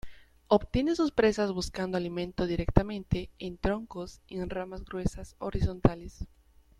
[0.47, 6.25] Obtiene sus presas buscando alimento directamente en troncos y en ramas gruesas horizontales.